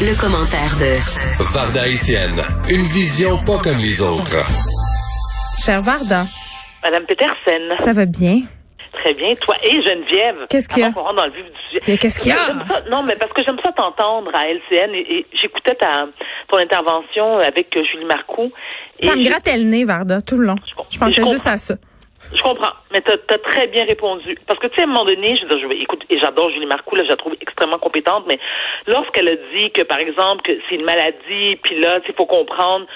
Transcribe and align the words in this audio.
Le, 0.00 0.18
commentaire 0.18 0.74
de 0.80 0.96
Varda 1.52 1.86
Etienne, 1.86 2.40
une 2.70 2.84
vision 2.84 3.36
pas 3.44 3.58
comme 3.58 3.76
les 3.76 4.00
autres. 4.00 4.42
Cher 5.62 5.82
Varda. 5.82 6.24
Madame 6.82 7.04
Petersen. 7.04 7.76
Ça 7.78 7.92
va 7.92 8.06
bien? 8.06 8.40
Très 9.02 9.12
bien. 9.12 9.34
Toi 9.34 9.54
et 9.62 9.82
Geneviève. 9.82 10.46
Qu'est-ce 10.48 10.66
qu'il 10.66 10.78
y 10.78 10.82
a? 10.82 10.90
dans 10.90 11.26
le 11.26 11.32
vif 11.32 11.44
du 11.44 11.80
sujet. 11.80 11.98
Qu'est-ce 11.98 12.20
qu'il 12.20 12.32
y 12.32 12.34
a? 12.34 12.54
non, 12.90 13.02
mais 13.02 13.16
parce 13.16 13.32
que 13.34 13.42
j'aime 13.44 13.58
ça 13.62 13.70
t'entendre 13.72 14.30
à 14.34 14.48
LCN 14.48 14.94
et, 14.94 15.26
j'écoutais 15.42 15.74
ta, 15.74 16.06
ton 16.48 16.56
intervention 16.56 17.38
avec 17.38 17.76
Julie 17.76 18.06
Marcoux. 18.06 18.50
Ça 18.98 19.14
me 19.14 19.28
grattait 19.28 19.58
le 19.58 19.64
nez, 19.64 19.84
Varda, 19.84 20.22
tout 20.22 20.38
le 20.38 20.46
long. 20.46 20.56
Je, 20.90 20.98
pensais 20.98 21.22
juste 21.22 21.46
à 21.46 21.58
ça. 21.58 21.74
Je 22.34 22.42
comprends, 22.42 22.72
mais 22.92 23.00
tu 23.00 23.12
as, 23.12 23.38
très 23.38 23.68
bien 23.68 23.84
répondu. 23.84 24.36
Parce 24.46 24.58
que, 24.58 24.66
tu 24.66 24.76
sais, 24.76 24.80
à 24.82 24.84
un 24.84 24.88
moment 24.88 25.04
donné, 25.04 25.36
je 25.36 25.42
veux 25.46 25.48
dire, 25.50 25.68
je, 25.68 25.82
écoute, 25.82 26.04
et 26.10 26.18
j'adore 26.18 26.50
Julie 26.50 26.66
Marcoux, 26.66 26.96
là, 26.96 27.04
je 27.04 27.08
la 27.08 27.16
trouve 27.16 27.34
extrêmement 27.40 27.78
compétente, 27.78 28.24
mais 28.26 28.38
lorsqu'elle 28.86 29.28
a 29.28 29.36
dit 29.54 29.70
que, 29.70 29.82
par 29.82 29.98
exemple, 29.98 30.42
que 30.42 30.52
c'est 30.68 30.74
une 30.74 30.84
maladie, 30.84 31.56
puis 31.62 31.78
là, 31.80 32.00
il 32.06 32.14
faut 32.14 32.26
comprendre 32.26 32.86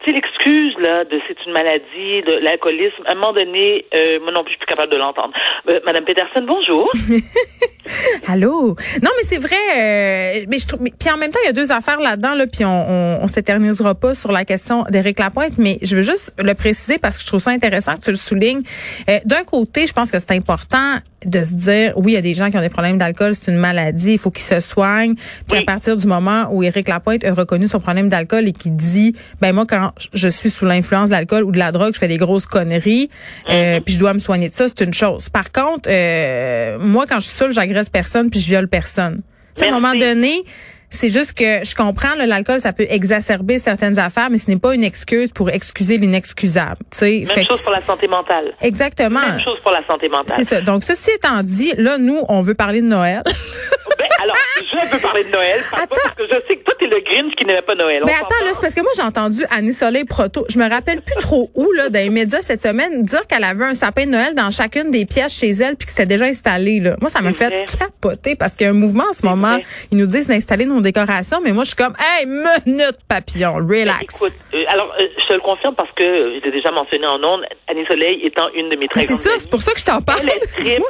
tu 0.00 0.06
sais, 0.06 0.12
l'excuse, 0.12 0.74
là, 0.78 1.04
de 1.04 1.20
c'est 1.26 1.36
une 1.44 1.52
maladie, 1.52 2.22
de 2.26 2.38
l'alcoolisme, 2.42 3.02
à 3.06 3.12
un 3.12 3.14
moment 3.16 3.32
donné, 3.32 3.84
euh, 3.94 4.20
moi 4.22 4.30
non 4.32 4.44
plus, 4.44 4.52
je 4.52 4.56
suis 4.56 4.58
plus 4.58 4.66
capable 4.66 4.92
de 4.92 4.96
l'entendre. 4.96 5.32
Euh, 5.68 5.80
Madame 5.84 6.04
Peterson, 6.04 6.42
bonjour. 6.46 6.88
Allô? 8.28 8.76
Non, 9.02 9.10
mais 9.16 9.24
c'est 9.24 9.38
vrai, 9.38 9.56
euh, 9.56 10.44
mais 10.48 10.58
je 10.58 10.68
trouve, 10.68 10.80
puis 10.80 11.10
en 11.10 11.16
même 11.16 11.32
temps, 11.32 11.40
il 11.42 11.46
y 11.46 11.50
a 11.50 11.52
deux 11.52 11.72
affaires 11.72 11.98
là-dedans, 11.98 12.34
là, 12.34 12.46
puis 12.46 12.64
on, 12.64 12.68
on, 12.68 13.18
on 13.22 13.26
s'éternisera 13.28 13.94
pas 13.96 14.14
sur 14.14 14.30
la 14.30 14.44
question 14.44 14.84
d'Éric 14.88 15.18
Lapointe, 15.18 15.58
mais 15.58 15.78
je 15.82 15.96
veux 15.96 16.02
juste 16.02 16.32
le 16.38 16.54
préciser 16.54 16.98
parce 16.98 17.16
que 17.16 17.22
je 17.22 17.26
trouve 17.26 17.40
ça 17.40 17.50
intéressant 17.50 17.96
que 17.96 18.02
tu 18.02 18.10
le 18.10 18.16
soulignes. 18.16 18.62
Euh, 19.08 19.18
d'un 19.24 19.42
côté, 19.42 19.86
je 19.88 19.92
pense 19.92 20.12
que 20.12 20.18
c'est 20.20 20.32
important 20.32 20.98
de 21.24 21.42
se 21.42 21.54
dire, 21.54 21.92
oui, 21.96 22.12
il 22.12 22.14
y 22.14 22.18
a 22.18 22.22
des 22.22 22.34
gens 22.34 22.50
qui 22.50 22.56
ont 22.56 22.62
des 22.62 22.68
problèmes 22.68 22.98
d'alcool, 22.98 23.32
c'est 23.34 23.50
une 23.50 23.58
maladie, 23.58 24.12
il 24.12 24.18
faut 24.18 24.30
qu'ils 24.30 24.44
se 24.44 24.60
soignent. 24.60 25.14
Puis 25.48 25.58
à 25.58 25.62
partir 25.62 25.96
du 25.96 26.06
moment 26.06 26.48
où 26.52 26.62
Éric 26.62 26.88
Lapointe 26.88 27.24
a 27.24 27.34
reconnu 27.34 27.66
son 27.66 27.80
problème 27.80 28.08
d'alcool 28.08 28.46
et 28.46 28.52
qui 28.52 28.70
dit, 28.70 29.14
ben 29.40 29.52
moi, 29.52 29.66
quand 29.66 29.92
je 30.14 30.28
suis 30.28 30.50
sous 30.50 30.64
l'influence 30.64 31.08
de 31.08 31.14
l'alcool 31.14 31.42
ou 31.42 31.50
de 31.50 31.58
la 31.58 31.72
drogue, 31.72 31.94
je 31.94 31.98
fais 31.98 32.08
des 32.08 32.18
grosses 32.18 32.46
conneries, 32.46 33.10
euh, 33.48 33.78
mm-hmm. 33.78 33.80
puis 33.82 33.94
je 33.94 33.98
dois 33.98 34.14
me 34.14 34.20
soigner 34.20 34.48
de 34.48 34.54
ça, 34.54 34.66
c'est 34.68 34.84
une 34.84 34.94
chose. 34.94 35.28
Par 35.28 35.50
contre, 35.50 35.88
euh, 35.88 36.78
moi, 36.78 37.06
quand 37.08 37.20
je 37.20 37.26
suis 37.26 37.36
seule, 37.36 37.52
j'agresse 37.52 37.88
personne 37.88 38.30
puis 38.30 38.40
je 38.40 38.46
viole 38.46 38.68
personne. 38.68 39.22
à 39.60 39.66
un 39.66 39.72
moment 39.72 39.94
donné, 39.94 40.44
c'est 40.90 41.10
juste 41.10 41.34
que 41.34 41.64
je 41.64 41.74
comprends, 41.74 42.14
l'alcool, 42.14 42.60
ça 42.60 42.72
peut 42.72 42.86
exacerber 42.88 43.58
certaines 43.58 43.98
affaires, 43.98 44.30
mais 44.30 44.38
ce 44.38 44.50
n'est 44.50 44.58
pas 44.58 44.74
une 44.74 44.84
excuse 44.84 45.30
pour 45.32 45.50
excuser 45.50 45.98
l'inexcusable. 45.98 46.78
Même 47.00 47.26
chose 47.48 47.62
pour 47.62 47.72
la 47.72 47.82
santé 47.82 48.08
mentale. 48.08 48.54
Exactement. 48.62 49.20
Même 49.20 49.40
chose 49.40 49.58
pour 49.62 49.72
la 49.72 49.86
santé 49.86 50.08
mentale. 50.08 50.36
C'est 50.36 50.44
ça. 50.44 50.60
Donc, 50.60 50.84
ceci 50.84 51.10
étant 51.10 51.42
dit, 51.42 51.72
là, 51.76 51.98
nous, 51.98 52.20
on 52.28 52.42
veut 52.42 52.54
parler 52.54 52.80
de 52.80 52.86
Noël. 52.86 53.22
ben, 53.98 54.06
alors, 54.22 54.36
je 54.60 54.94
veux 54.94 55.00
parler 55.00 55.24
de 55.24 55.30
Noël. 55.30 55.60
Parce 55.70 56.14
que 56.16 56.24
je 56.24 56.36
sais 56.48 56.56
que 56.56 56.64
toi, 56.64 56.74
t'es 56.78 56.86
le 56.86 57.00
Grinch 57.00 57.34
qui 57.34 57.44
n'aimait 57.44 57.62
pas 57.62 57.74
Noël. 57.74 58.02
Mais 58.04 58.12
attends, 58.12 58.44
là, 58.44 58.50
c'est 58.52 58.60
parce 58.60 58.74
que 58.74 58.80
moi, 58.80 58.92
j'ai 58.96 59.02
entendu 59.02 59.44
Annie 59.50 59.72
Soleil 59.72 60.04
Proto. 60.04 60.46
Je 60.48 60.58
me 60.58 60.68
rappelle 60.68 61.02
plus 61.02 61.16
trop 61.16 61.50
où, 61.54 61.70
là, 61.72 61.88
dans 61.88 61.98
les 61.98 62.10
médias 62.10 62.40
cette 62.40 62.62
semaine, 62.62 63.02
dire 63.02 63.26
qu'elle 63.26 63.44
avait 63.44 63.64
un 63.64 63.74
sapin 63.74 64.06
de 64.06 64.10
Noël 64.10 64.34
dans 64.34 64.50
chacune 64.50 64.90
des 64.90 65.04
pièces 65.04 65.38
chez 65.38 65.50
elle 65.50 65.76
puis 65.76 65.86
que 65.86 65.90
c'était 65.90 66.06
déjà 66.06 66.24
installé, 66.24 66.80
là. 66.80 66.96
Moi, 67.00 67.10
ça 67.10 67.20
m'a 67.20 67.32
fait 67.32 67.64
capoter 67.78 68.36
parce 68.36 68.54
qu'il 68.54 68.64
y 68.64 68.68
a 68.68 68.70
un 68.70 68.76
mouvement 68.76 69.04
en 69.10 69.12
ce 69.12 69.24
moment. 69.24 69.58
Ils 69.90 69.98
nous 69.98 70.06
disent 70.06 70.28
d'installer 70.28 70.64
nos 70.64 70.77
décorations, 70.80 71.40
mais 71.42 71.52
moi, 71.52 71.64
je 71.64 71.68
suis 71.68 71.76
comme, 71.76 71.94
hey, 71.98 72.26
minute 72.26 72.98
papillon, 73.08 73.54
relax. 73.54 74.16
Écoute, 74.16 74.34
euh, 74.54 74.64
alors, 74.68 74.92
euh, 75.00 75.06
je 75.20 75.26
te 75.26 75.32
le 75.32 75.40
confirme 75.40 75.74
parce 75.74 75.90
que 75.92 76.04
je 76.04 76.44
l'ai 76.44 76.50
déjà 76.50 76.70
mentionné 76.70 77.06
en 77.06 77.22
ondes, 77.22 77.44
Annie 77.68 77.84
Soleil 77.88 78.20
étant 78.24 78.48
une 78.54 78.68
de 78.68 78.76
mes 78.76 78.88
très 78.88 79.02
C'est 79.02 79.14
ça, 79.14 79.30
c'est 79.38 79.50
pour 79.50 79.60
ça 79.60 79.72
que 79.72 79.80
je 79.80 79.84
t'en 79.84 80.00
parle. 80.00 80.28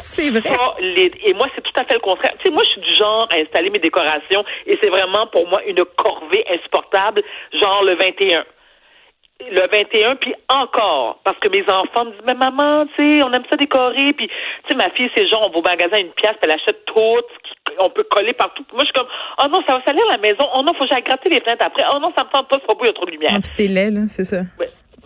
c'est 0.00 0.30
vrai. 0.30 0.50
et 1.24 1.34
moi, 1.34 1.46
c'est 1.54 1.62
tout 1.62 1.80
à 1.80 1.84
fait 1.84 1.94
le 1.94 2.00
contraire. 2.00 2.32
Tu 2.38 2.46
sais, 2.46 2.50
moi, 2.50 2.62
je 2.64 2.70
suis 2.70 2.80
du 2.80 2.96
genre 2.96 3.28
à 3.30 3.36
installer 3.36 3.70
mes 3.70 3.78
décorations 3.78 4.44
et 4.66 4.78
c'est 4.82 4.90
vraiment 4.90 5.26
pour 5.28 5.48
moi 5.48 5.62
une 5.64 5.84
corvée 5.96 6.44
insupportable, 6.50 7.22
genre 7.52 7.84
le 7.84 7.96
21 7.96 8.44
le 9.40 9.68
21, 9.70 10.16
puis 10.16 10.34
encore, 10.48 11.20
parce 11.24 11.38
que 11.38 11.48
mes 11.48 11.62
enfants 11.70 12.06
me 12.06 12.10
disent, 12.10 12.26
mais 12.26 12.34
maman, 12.34 12.86
tu 12.96 13.10
sais, 13.10 13.22
on 13.22 13.32
aime 13.32 13.44
ça 13.48 13.56
décorer, 13.56 14.12
puis, 14.14 14.28
tu 14.28 14.34
sais, 14.68 14.74
ma 14.74 14.90
fille, 14.90 15.10
c'est 15.16 15.28
genre, 15.28 15.46
on 15.46 15.50
va 15.50 15.58
au 15.58 15.62
magasin 15.62 15.98
une 15.98 16.12
pièce, 16.12 16.32
puis 16.40 16.50
elle 16.50 16.58
achète 16.58 16.84
tout, 16.86 17.22
on 17.78 17.90
peut 17.90 18.04
coller 18.10 18.32
partout. 18.32 18.64
Moi, 18.72 18.80
je 18.80 18.84
suis 18.86 18.92
comme, 18.92 19.08
oh 19.42 19.48
non, 19.50 19.62
ça 19.68 19.76
va 19.76 19.82
salir 19.86 20.02
la 20.10 20.18
maison, 20.18 20.44
oh 20.54 20.62
non, 20.62 20.74
faut 20.74 20.84
que 20.84 20.90
j'aille 20.90 21.02
gratter 21.02 21.28
les 21.28 21.40
fenêtres 21.40 21.64
après, 21.64 21.84
oh 21.94 21.98
non, 22.00 22.12
ça 22.16 22.24
me 22.24 22.30
tente 22.30 22.48
pas, 22.48 22.56
c'est 22.60 22.66
pas 22.66 22.74
beau, 22.74 22.84
il 22.84 22.86
y 22.86 22.90
a 22.90 22.92
trop 22.92 23.06
de 23.06 23.10
lumière. 23.10 23.32
Ah, 23.34 23.40
c'est 23.42 23.68
laid, 23.68 23.90
là, 23.90 24.06
c'est 24.06 24.24
ça. 24.24 24.42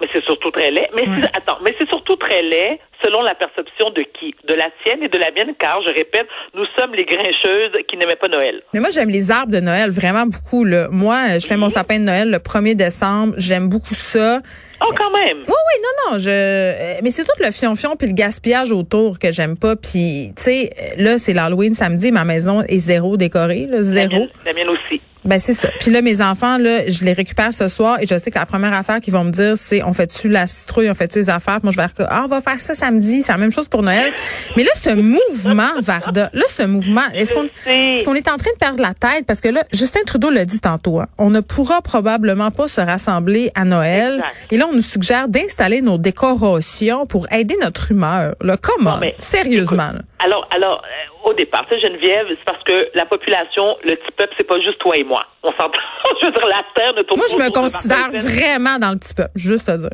Mais 0.01 0.09
c'est 0.13 0.25
surtout 0.25 0.51
très 0.51 0.71
laid. 0.71 0.89
Mais 0.97 1.05
attends, 1.37 1.59
mais 1.63 1.75
c'est 1.79 1.89
surtout 1.89 2.17
très 2.17 2.43
laid 2.43 2.81
selon 3.05 3.23
la 3.23 3.35
perception 3.35 3.91
de 3.91 4.03
qui? 4.19 4.35
De 4.49 4.55
la 4.55 4.69
tienne 4.85 5.03
et 5.03 5.09
de 5.09 5.19
la 5.19 5.31
mienne, 5.31 5.55
car, 5.59 5.81
je 5.87 5.93
répète, 5.93 6.27
nous 6.55 6.65
sommes 6.77 6.95
les 6.95 7.05
grincheuses 7.05 7.73
qui 7.87 7.97
n'aimaient 7.97 8.17
pas 8.17 8.29
Noël. 8.29 8.63
Mais 8.75 8.81
moi, 8.81 8.91
j'aime 8.91 9.11
les 9.11 9.31
arbres 9.31 9.53
de 9.53 9.61
Noël 9.61 9.91
vraiment 9.91 10.27
beaucoup. 10.27 10.65
Là. 10.65 10.89
Moi, 10.91 11.39
je 11.39 11.47
fais 11.47 11.57
mon 11.57 11.69
sapin 11.69 11.99
de 12.01 12.05
Noël 12.05 12.31
le 12.31 12.39
1er 12.39 12.75
décembre. 12.75 13.35
J'aime 13.37 13.69
beaucoup 13.69 13.95
ça. 13.95 14.41
Oh, 14.85 14.93
quand 14.97 15.11
même. 15.11 15.39
Oui, 15.39 15.45
oui, 15.47 15.83
non, 15.83 16.13
non. 16.13 16.19
Je. 16.19 16.31
Euh, 16.31 17.01
mais 17.03 17.11
c'est 17.11 17.25
tout 17.25 17.31
le 17.41 17.51
fion-fion 17.51 17.97
puis 17.97 18.09
le 18.09 18.15
gaspillage 18.15 18.73
autour 18.73 19.19
que 19.19 19.31
j'aime 19.31 19.57
pas. 19.57 19.77
Puis, 19.77 20.33
tu 20.37 20.43
sais, 20.43 20.95
là, 20.97 21.19
c'est 21.19 21.33
l'Halloween 21.33 21.75
samedi. 21.75 22.11
Ma 22.11 22.25
maison 22.25 22.63
est 22.63 22.79
zéro 22.79 23.17
décorée, 23.17 23.67
là, 23.67 23.83
zéro. 23.83 24.27
la 24.45 24.53
mienne 24.53 24.69
aussi. 24.69 25.01
Ben 25.25 25.39
c'est 25.39 25.53
ça. 25.53 25.69
Puis 25.79 25.91
là 25.91 26.03
mes 26.03 26.21
enfants 26.21 26.59
là, 26.59 26.89
je 26.89 27.05
les 27.05 27.13
récupère 27.13 27.55
ce 27.55 27.69
soir 27.69 27.99
et 28.01 28.07
je 28.07 28.19
sais 28.19 28.31
que 28.31 28.39
la 28.39 28.47
première 28.47 28.73
affaire 28.73 29.01
qu'ils 29.01 29.13
vont 29.13 29.25
me 29.25 29.31
dire 29.31 29.57
c'est 29.57 29.83
on 29.83 29.93
fait-tu 29.93 30.29
la 30.29 30.47
citrouille, 30.47 30.91
on 30.91 30.95
fait-tu 30.95 31.19
les 31.21 31.31
affaires? 31.31 31.59
moi 31.63 31.71
je 31.71 31.77
vais 31.77 31.87
dire 31.87 32.07
ah 32.11 32.23
on 32.25 32.29
va 32.29 32.41
faire 32.41 32.61
ça 32.61 32.75
samedi, 32.75 33.23
c'est 33.23 33.33
la 33.33 33.39
même 33.39 33.53
chose 33.53 33.69
pour 33.69 33.83
Noël. 33.83 34.13
Mais 34.57 34.65
là 34.65 34.71
ce 34.75 34.91
mouvement 34.91 35.71
Varda, 35.81 36.31
là 36.33 36.45
ce 36.49 36.65
mouvement, 36.65 37.03
est-ce 37.15 37.33
qu'on 37.35 37.45
est, 37.67 38.05
qu'on 38.05 38.15
est 38.15 38.29
en 38.29 38.37
train 38.37 38.51
de 38.53 38.59
perdre 38.59 38.81
la 38.83 38.95
tête? 38.95 39.25
Parce 39.27 39.41
que 39.41 39.49
là 39.49 39.65
Justin 39.73 40.01
Trudeau 40.07 40.31
l'a 40.31 40.45
dit 40.45 40.61
tantôt, 40.61 41.01
hein, 41.01 41.07
on 41.19 41.31
ne 41.31 41.41
pourra 41.41 41.83
probablement 41.83 42.51
pas 42.51 42.67
se 42.69 42.81
rassembler 42.81 43.51
à 43.55 43.65
Noël 43.65 44.23
et 44.51 44.57
là 44.57 44.67
on 44.71 44.75
nous 44.75 44.83
suggère 44.83 45.29
d'installer 45.29 45.83
nos 45.83 45.99
décorations 45.99 47.07
pour 47.07 47.31
aider 47.33 47.57
notre 47.61 47.93
humeur. 47.93 48.35
Là 48.41 48.57
comment 48.61 48.99
Sérieusement. 49.19 49.93
alors 50.19 50.49
alors 50.55 50.83
euh, 50.85 51.12
au 51.25 51.33
départ. 51.33 51.67
Tu 51.71 51.81
Geneviève, 51.81 52.27
c'est 52.29 52.45
parce 52.45 52.63
que 52.65 52.91
la 52.95 53.07
population, 53.07 53.77
le 53.85 53.95
petit 53.97 54.13
peuple, 54.13 54.35
c'est 54.37 54.47
pas 54.47 54.61
juste 54.61 54.79
toi 54.79 54.97
et 54.97 55.05
moi. 55.05 55.27
On 55.43 55.53
s'entend. 55.53 55.79
je 56.21 56.27
veux 56.27 56.33
dire, 56.33 56.47
la 56.47 56.65
terre 56.75 56.95
ne 56.95 57.03
tourne 57.03 57.19
Moi, 57.19 57.27
je 57.31 57.37
me 57.37 57.51
considère 57.51 58.11
vraiment 58.11 58.79
dans 58.79 58.91
le 58.91 58.99
petit 58.99 59.15
peuple, 59.15 59.33
juste 59.37 59.69
à 59.69 59.77
dire. 59.77 59.91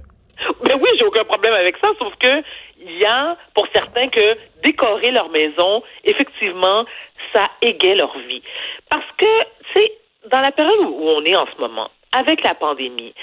Mais 0.64 0.74
oui, 0.74 0.88
j'ai 0.98 1.04
aucun 1.04 1.24
problème 1.24 1.54
avec 1.54 1.76
ça, 1.78 1.88
sauf 1.98 2.12
que 2.20 2.42
il 2.80 2.98
y 2.98 3.04
a 3.04 3.36
pour 3.54 3.66
certains 3.74 4.08
que 4.08 4.36
décorer 4.62 5.10
leur 5.10 5.28
maison, 5.30 5.82
effectivement, 6.04 6.84
ça 7.32 7.48
égaye 7.60 7.96
leur 7.96 8.16
vie. 8.18 8.42
Parce 8.88 9.04
que, 9.16 9.40
tu 9.72 9.80
sais, 9.80 9.92
dans 10.30 10.40
la 10.40 10.52
période 10.52 10.78
où 10.80 11.08
on 11.08 11.24
est 11.24 11.36
en 11.36 11.46
ce 11.46 11.60
moment, 11.60 11.90
avec 12.12 12.42
la 12.42 12.54
pandémie, 12.54 13.14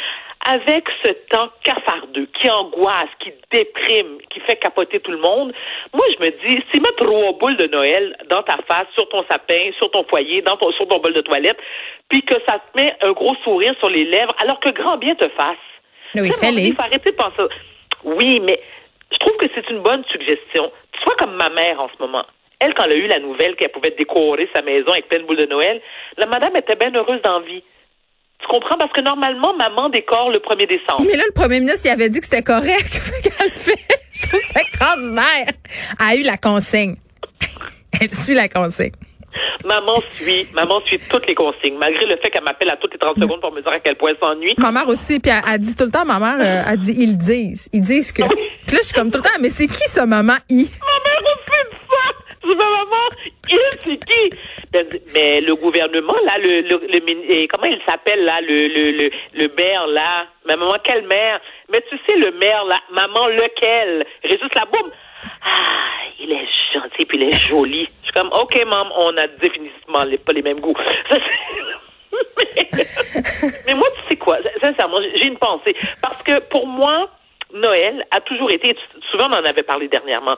avec 0.48 0.86
ce 1.04 1.12
temps 1.30 1.50
cafardeux 1.64 2.28
qui 2.40 2.50
angoisse, 2.50 3.10
qui 3.20 3.32
déprime, 3.52 4.20
qui 4.30 4.40
fait 4.42 4.58
capoter 4.58 5.00
tout 5.00 5.12
le 5.12 5.18
monde, 5.18 5.54
moi 5.94 6.06
je 6.18 6.24
me 6.24 6.30
dis, 6.30 6.64
si 6.72 6.80
mettre 6.80 6.98
trois 6.98 7.34
boules 7.34 7.58
de 7.58 7.68
Noël 7.68 8.16
dans 8.30 8.44
ta 8.44 8.58
face, 8.68 8.88
sur 8.94 9.10
ton 9.10 9.24
sapin, 9.30 9.72
sur 9.78 9.90
ton 9.92 10.04
foyer, 10.04 10.42
dans 10.44 10.58
ton, 10.58 10.72
sur 10.74 10.88
ton 10.88 11.00
bol 11.00 11.14
de 11.14 11.22
toilette, 11.22 11.58
puis 12.10 12.22
que 12.22 12.36
ça 12.48 12.60
te 12.60 12.82
met 12.82 12.94
un 13.02 13.12
gros 13.14 13.36
sourire 13.44 13.74
sur 13.80 13.90
les 13.90 14.06
lèvres, 14.06 14.36
alors 14.42 14.60
que 14.60 14.70
grand 14.70 14.98
bien 14.98 15.16
te 15.16 15.28
fasse. 15.30 15.58
Oui. 16.14 16.30
Il 16.42 16.74
faut 16.74 16.82
arrêter 16.82 17.12
de 17.12 17.16
penser. 17.16 17.42
Oui, 18.04 18.40
mais 18.40 18.62
je 19.12 19.18
trouve 19.18 19.36
que 19.38 19.48
c'est 19.54 19.70
une 19.70 19.80
bonne 19.80 20.04
suggestion. 20.12 20.72
Tu 20.92 21.02
sois 21.02 21.16
comme 21.18 21.36
ma 21.36 21.50
mère 21.50 21.82
en 21.82 21.90
ce 21.90 22.02
moment. 22.02 22.26
Elle, 22.60 22.74
quand 22.74 22.86
elle 22.86 22.94
a 22.94 22.96
eu 22.96 23.08
la 23.08 23.20
nouvelle 23.20 23.56
qu'elle 23.56 23.72
pouvait 23.72 23.92
décorer 23.92 24.50
sa 24.56 24.62
maison 24.62 24.92
avec 24.92 25.10
plein 25.10 25.20
de 25.20 25.26
boules 25.26 25.38
de 25.38 25.46
Noël, 25.46 25.82
la 26.18 26.26
madame 26.26 26.56
était 26.56 26.76
bien 26.76 26.94
heureuse 26.94 27.22
d'envie. 27.22 27.64
Tu 28.40 28.48
comprends? 28.48 28.78
Parce 28.78 28.92
que 28.92 29.02
normalement, 29.02 29.56
maman 29.56 29.90
décore 29.90 30.30
le 30.30 30.40
1er 30.40 30.68
décembre. 30.68 31.06
Mais 31.08 31.18
là, 31.18 31.24
le 31.26 31.34
premier 31.34 31.60
ministre, 31.60 31.86
il 31.86 31.90
avait 31.90 32.10
dit 32.10 32.20
que 32.20 32.26
c'était 32.26 32.44
correct. 32.44 33.12
qu'elle 33.24 33.52
fait. 33.52 33.80
Ça 34.12 34.62
extraordinaire. 34.62 35.48
Elle 36.00 36.06
a 36.06 36.16
eu 36.16 36.24
la 36.24 36.38
consigne. 36.38 36.96
Elle 38.02 38.14
suit 38.14 38.34
la 38.34 38.50
consigne. 38.50 38.92
Maman 39.66 40.02
suit, 40.12 40.48
maman 40.54 40.80
suit 40.82 41.00
toutes 41.10 41.28
les 41.28 41.36
consignes, 41.36 41.78
malgré 41.78 42.06
le 42.06 42.18
fait 42.18 42.30
qu'elle 42.30 42.44
m'appelle 42.44 42.70
à 42.70 42.78
toutes 42.78 42.94
les 42.94 43.00
30 43.00 43.20
secondes 43.20 43.42
pour 43.42 43.52
me 43.52 43.62
dire 43.62 43.72
à 43.72 43.80
quel 43.80 43.96
point 43.96 44.12
elle 44.12 44.18
s'ennuie. 44.20 44.54
Ma 44.58 44.72
mère 44.72 44.88
aussi, 44.88 45.20
puis 45.20 45.32
elle, 45.32 45.60
dit 45.60 45.76
tout 45.76 45.86
le 45.86 45.92
temps, 45.92 46.06
ma 46.06 46.20
mère, 46.20 46.38
euh, 46.40 46.72
elle 46.72 46.78
dit, 46.78 46.96
ils 46.98 47.18
disent. 47.18 47.70
Ils 47.74 47.82
disent 47.82 48.12
que. 48.12 48.24
Puis 48.24 48.76
là, 48.76 48.80
je 48.82 48.88
suis 48.88 48.94
comme 48.94 49.12
tout 49.12 49.18
le 49.18 49.24
temps, 49.24 49.38
mais 49.42 49.50
c'est 49.50 49.68
qui 49.68 49.88
ça, 49.90 50.06
maman? 50.06 50.36
I? 50.50 50.70
Ma 50.80 51.12
mère 51.12 51.22
aussi 51.34 51.62
dit 51.72 51.78
ça! 51.90 52.36
Je 52.44 52.50
dis, 52.50 52.56
maman, 52.56 53.32
mais 55.14 55.42
le 55.42 55.56
gouvernement, 55.56 56.16
là, 56.26 56.38
le, 56.38 56.62
le, 56.62 57.48
comment 57.48 57.66
il 57.66 57.82
s'appelle, 57.88 58.24
là, 58.24 58.42
le, 58.42 58.68
le, 58.68 58.92
le, 58.92 59.10
le 59.34 59.48
maire, 59.56 59.88
là? 59.88 60.28
Mais 60.48 60.56
maman, 60.56 60.76
quel 60.84 61.04
maire? 61.08 61.40
Mais 61.72 61.82
tu 61.90 61.98
sais, 62.06 62.16
le 62.18 62.32
maire, 62.32 62.66
là, 62.66 62.80
maman, 62.92 63.28
lequel? 63.28 64.04
Régis 64.24 64.40
boum. 64.72 64.92
Ah, 65.44 66.04
il 66.20 66.32
est 66.32 66.48
gentil, 66.74 67.06
puis 67.06 67.18
il 67.18 67.24
est 67.24 67.48
joli. 67.48 67.88
Je 68.02 68.06
suis 68.06 68.14
comme, 68.14 68.32
OK, 68.34 68.56
maman, 68.66 68.92
on 68.98 69.18
a 69.18 69.28
définitivement 69.28 70.06
pas 70.26 70.34
les 70.34 70.42
mêmes 70.42 70.60
goûts. 70.60 70.76
mais 73.66 73.74
moi, 73.74 73.88
tu 73.98 74.02
sais 74.10 74.16
quoi? 74.18 74.38
Sincèrement, 74.62 75.00
j'ai 75.16 75.28
une 75.28 75.38
pensée. 75.38 75.76
Parce 76.02 76.22
que 76.24 76.40
pour 76.50 76.68
moi, 76.68 77.10
Noël 77.54 78.06
a 78.12 78.22
toujours 78.22 78.52
été, 78.52 78.76
souvent 79.12 79.28
on 79.30 79.34
en 79.34 79.46
avait 79.46 79.64
parlé 79.64 79.88
dernièrement, 79.88 80.36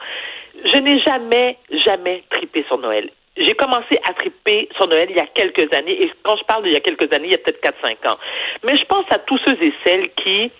je 0.71 0.77
n'ai 0.79 0.99
jamais, 1.01 1.57
jamais 1.85 2.23
tripé 2.29 2.63
sur 2.67 2.77
Noël. 2.77 3.09
j'ai 3.37 3.53
commencé 3.53 3.99
à 4.07 4.13
triper 4.13 4.67
sur 4.75 4.87
Noël 4.87 5.07
il 5.09 5.15
y 5.15 5.19
a 5.19 5.27
quelques 5.27 5.71
années. 5.73 6.01
Et 6.03 6.11
quand 6.23 6.35
je 6.37 6.43
parle 6.45 6.63
d'il 6.63 6.73
y 6.73 6.77
a 6.77 6.79
quelques 6.81 7.11
années, 7.13 7.27
il 7.27 7.31
y 7.31 7.35
a 7.35 7.37
peut-être 7.37 7.61
4-5 7.61 8.09
ans. 8.09 8.17
Mais 8.63 8.77
je 8.77 8.85
pense 8.85 9.05
à 9.11 9.19
tous 9.19 9.39
ceux 9.45 9.57
et 9.61 9.73
celles 9.85 10.09
qui, 10.15 10.51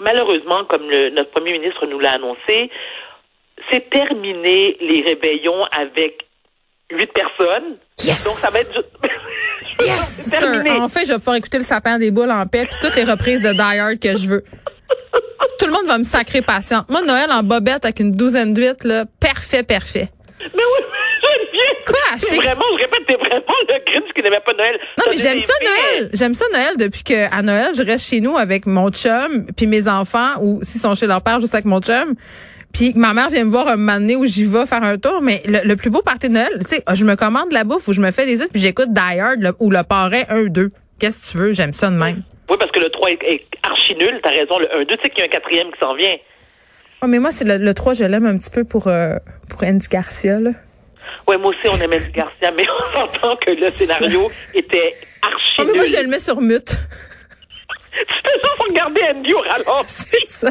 malheureusement, 0.00 0.64
comme 0.64 0.88
le, 0.90 1.10
notre 1.10 1.30
premier 1.30 1.52
ministre 1.52 1.86
nous 1.86 1.98
l'a 1.98 2.12
annoncé, 2.12 2.70
c'est 3.70 3.88
terminé 3.90 4.76
les 4.80 5.02
réveillons 5.02 5.64
avec 5.72 6.24
huit 6.90 7.12
personnes. 7.12 7.76
Yes. 8.04 8.24
Donc, 8.24 8.34
ça 8.34 8.50
va 8.50 8.60
être... 8.60 8.84
Yes, 9.80 10.30
sir. 10.30 10.40
terminé. 10.40 10.70
Enfin, 10.70 11.02
je 11.06 11.12
vais 11.12 11.18
pouvoir 11.18 11.36
écouter 11.36 11.58
le 11.58 11.62
sapin 11.62 11.98
des 11.98 12.10
boules 12.10 12.30
en 12.32 12.46
paix 12.46 12.64
puis 12.64 12.76
toutes 12.80 12.96
les 12.96 13.04
reprises 13.04 13.42
de 13.42 13.52
Die 13.52 13.78
Hard 13.78 13.98
que 14.00 14.16
je 14.16 14.26
veux. 14.28 14.44
Tout 15.58 15.66
le 15.66 15.72
monde 15.72 15.86
va 15.86 15.98
me 15.98 16.04
sacrer 16.04 16.42
patiente. 16.42 16.88
Moi, 16.88 17.02
Noël 17.02 17.30
en 17.32 17.42
bobette 17.42 17.84
avec 17.84 18.00
une 18.00 18.10
douzaine 18.12 18.54
d'huîtres, 18.54 18.86
là, 18.86 19.04
parfait, 19.20 19.62
parfait. 19.62 20.08
Mais 20.40 20.46
oui, 20.50 20.84
j'aime 21.22 21.48
bien. 21.52 21.84
Quoi? 21.86 22.18
T'es 22.30 22.36
Vraiment, 22.36 22.64
je 22.78 22.84
répète, 22.84 23.06
t'es 23.08 23.14
vraiment 23.16 23.54
le 23.68 23.92
Grinch 23.92 24.12
qui 24.14 24.22
n'aimait 24.22 24.40
pas 24.46 24.52
Noël. 24.56 24.78
Non, 24.98 25.04
mais 25.10 25.18
j'aime 25.18 25.40
ça. 25.40 25.52
Noël. 25.62 26.10
J'aime 26.12 26.34
ça 26.34 26.44
Noël 26.52 26.76
depuis 26.78 27.02
que 27.02 27.34
à 27.36 27.42
Noël, 27.42 27.72
je 27.76 27.82
reste 27.82 28.08
chez 28.08 28.20
nous 28.20 28.36
avec 28.36 28.66
mon 28.66 28.90
chum 28.90 29.46
puis 29.56 29.66
mes 29.66 29.88
enfants 29.88 30.40
ou 30.40 30.60
s'ils 30.62 30.80
sont 30.80 30.94
chez 30.94 31.06
leur 31.06 31.22
père 31.22 31.40
juste 31.40 31.54
avec 31.54 31.64
mon 31.64 31.80
chum. 31.80 32.14
Puis 32.72 32.92
ma 32.94 33.14
mère 33.14 33.30
vient 33.30 33.44
me 33.44 33.50
voir 33.50 33.66
un 33.68 33.76
moment 33.76 33.98
donné 33.98 34.14
où 34.14 34.26
j'y 34.26 34.44
vais 34.44 34.66
faire 34.66 34.82
un 34.84 34.98
tour, 34.98 35.20
mais 35.22 35.42
le, 35.46 35.60
le 35.64 35.74
plus 35.76 35.88
beau 35.90 36.02
party 36.02 36.28
de 36.28 36.34
Noël, 36.34 36.52
tu 36.60 36.66
sais, 36.76 36.84
je 36.94 37.04
me 37.04 37.16
commande 37.16 37.48
de 37.48 37.54
la 37.54 37.64
bouffe 37.64 37.88
ou 37.88 37.92
je 37.94 38.00
me 38.00 38.10
fais 38.10 38.26
des 38.26 38.42
œufs 38.42 38.48
puis 38.52 38.60
j'écoute 38.60 38.92
Die 38.92 39.18
Hard 39.18 39.40
le- 39.42 39.54
ou 39.58 39.70
le 39.70 39.82
parrain 39.82 40.22
1 40.28 40.44
2. 40.44 40.70
Qu'est-ce 41.00 41.26
que 41.26 41.32
tu 41.32 41.38
veux, 41.38 41.52
j'aime 41.52 41.72
ça 41.72 41.88
de 41.90 41.96
même. 41.96 42.22
Oui, 42.50 42.56
parce 42.58 42.70
que 42.72 42.80
le 42.80 42.88
3 42.90 43.10
est, 43.10 43.22
est 43.24 43.46
archi 43.62 43.94
nul, 43.96 44.20
t'as 44.22 44.30
raison. 44.30 44.58
Le 44.58 44.66
1-2, 44.66 44.86
tu 44.86 44.94
sais 45.02 45.10
qu'il 45.10 45.18
y 45.18 45.22
a 45.22 45.24
un 45.24 45.28
quatrième 45.28 45.70
qui 45.72 45.78
s'en 45.80 45.94
vient. 45.94 46.16
Oh, 47.02 47.06
mais 47.06 47.18
moi 47.18 47.30
c'est 47.30 47.44
le, 47.44 47.58
le 47.58 47.74
3, 47.74 47.92
je 47.92 48.04
l'aime 48.04 48.26
un 48.26 48.36
petit 48.38 48.50
peu 48.50 48.64
pour 48.64 48.88
euh, 48.88 49.16
pour 49.50 49.62
Andy 49.64 49.86
Garcia 49.88 50.40
là. 50.40 50.50
Ouais, 51.26 51.36
moi 51.36 51.50
aussi, 51.50 51.74
on 51.76 51.80
aimait 51.82 52.00
du 52.00 52.10
Garcia, 52.10 52.50
mais 52.56 52.64
on 52.96 53.06
s'entend 53.06 53.36
que 53.36 53.50
le 53.50 53.68
scénario 53.68 54.28
était 54.54 54.94
archi 55.22 55.52
Oh, 55.58 55.62
mais 55.66 55.74
moi 55.74 55.84
je 55.84 56.02
le 56.02 56.08
mets 56.08 56.18
sur 56.18 56.40
mute. 56.40 56.74
Tu 57.98 58.14
fais 58.24 58.32
juste 58.32 58.62
regarder 58.68 59.00
Andy 59.14 59.34
au 59.34 59.40
ralenti. 59.40 59.84
C'est 59.86 60.30
ça. 60.30 60.50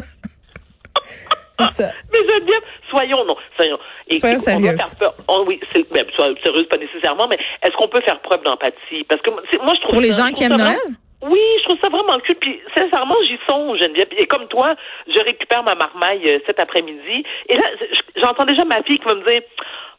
C'est 1.59 1.67
ça. 1.83 1.91
Mais 2.11 2.19
Geneviève, 2.19 2.61
soyons 2.89 3.25
non, 3.25 3.35
soyons. 3.55 3.79
Et, 4.09 4.17
Soyons 4.19 4.35
écoute, 4.38 4.47
on 4.49 4.59
doit 4.59 4.67
sérieuses. 4.69 4.81
faire 4.89 4.99
peur- 4.99 5.15
oh 5.29 5.44
oui, 5.47 5.59
c'est, 5.73 5.89
ben, 5.91 6.05
sérieuse 6.44 6.67
pas 6.69 6.77
nécessairement, 6.77 7.27
mais 7.27 7.38
est-ce 7.63 7.75
qu'on 7.77 7.88
peut 7.88 8.01
faire 8.01 8.19
preuve 8.21 8.44
d'empathie? 8.44 9.03
Parce 9.07 9.21
que 9.21 9.29
moi, 9.31 9.41
je 9.75 9.81
trouve 9.81 9.91
Pour 9.94 10.01
les 10.01 10.11
ça- 10.13 10.23
gens 10.23 10.27
je 10.29 10.33
qui 10.33 10.44
aiment 10.44 10.57
Noël? 10.57 10.75
vraiment- 10.75 10.95
Oui, 11.29 11.39
je 11.59 11.63
trouve 11.65 11.77
ça 11.81 11.89
vraiment 11.89 12.19
cool. 12.25 12.35
Puis 12.35 12.59
sincèrement, 12.75 13.15
j'y 13.27 13.38
songe, 13.50 13.79
Geneviève. 13.79 14.07
Et 14.18 14.27
comme 14.27 14.47
toi, 14.47 14.75
je 15.07 15.19
récupère 15.24 15.63
ma 15.63 15.75
marmaille 15.75 16.24
euh, 16.27 16.39
cet 16.45 16.59
après-midi. 16.59 17.24
Et 17.50 17.56
là, 17.56 17.63
je- 17.79 18.21
j'entends 18.21 18.45
déjà 18.45 18.63
ma 18.65 18.81
fille 18.83 18.97
qui 19.00 19.06
va 19.06 19.15
me 19.15 19.25
dire, 19.25 19.41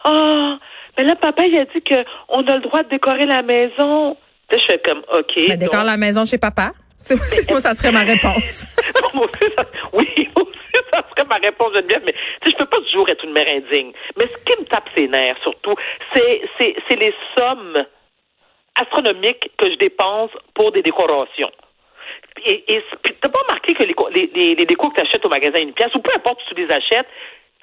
ah, 0.04 0.58
mais 0.96 1.04
là, 1.04 1.16
papa, 1.16 1.44
il 1.46 1.56
a 1.58 1.64
dit 1.66 1.82
que 1.82 2.04
on 2.28 2.46
a 2.46 2.54
le 2.54 2.60
droit 2.62 2.82
de 2.82 2.88
décorer 2.88 3.26
la 3.26 3.42
maison. 3.42 4.16
Là, 4.50 4.58
je 4.58 4.64
fais 4.66 4.78
comme, 4.78 5.02
ok. 5.12 5.32
Mais 5.36 5.48
donc- 5.56 5.58
décore 5.70 5.84
la 5.84 5.96
maison 5.96 6.25
chez 6.25 6.38
papa? 6.38 6.72
C'est 6.98 7.48
moi 7.50 7.60
ça 7.60 7.74
serait 7.74 7.92
ma 7.92 8.00
réponse. 8.02 8.66
moi 9.14 9.26
aussi, 9.26 9.52
ça, 9.56 9.64
oui, 9.92 10.06
aussi, 10.36 10.82
ça 10.92 11.02
serait 11.14 11.28
ma 11.28 11.36
réponse, 11.36 11.72
Geneviève, 11.74 12.02
mais 12.04 12.12
tu 12.40 12.50
sais, 12.50 12.50
je 12.50 12.56
peux 12.56 12.66
pas 12.66 12.78
toujours 12.81 13.08
être 13.08 13.24
une 13.24 13.32
mère 13.32 13.46
indigne. 13.48 13.92
Mais 14.19 14.26
ce 14.26 14.36
qui 14.52 14.60
me 14.60 14.66
tape 14.66 14.88
ses 14.96 15.06
nerfs, 15.06 15.36
surtout, 15.42 15.74
c'est 16.14 16.96
les 16.98 17.14
sommes 17.38 17.84
astronomiques 18.80 19.50
que 19.58 19.70
je 19.70 19.76
dépense 19.76 20.30
pour 20.54 20.72
des 20.72 20.82
décorations. 20.82 21.50
Et, 22.46 22.64
et 22.72 22.84
t'as 23.20 23.28
pas 23.28 23.40
remarqué 23.48 23.75
que 23.75 23.82
les, 23.82 23.94
les, 24.34 24.54
les, 24.54 24.66
décos 24.66 24.90
que 24.90 24.94
tu 25.00 25.06
achètes 25.06 25.25
au 25.25 25.28
magasin 25.28 25.58
une 25.60 25.72
pièce, 25.72 25.92
ou 25.94 25.98
peu 26.00 26.12
importe 26.14 26.38
où 26.42 26.54
tu 26.54 26.60
les 26.60 26.72
achètes, 26.72 27.06